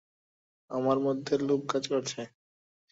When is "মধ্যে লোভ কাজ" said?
1.05-1.83